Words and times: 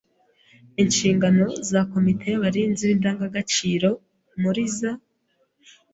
Inshingano 0.81 1.45
za 1.69 1.81
komite 1.91 2.25
y’abarinzi 2.29 2.83
b’indangagaciro 2.89 3.89
muri 4.41 4.63
za 4.77 4.91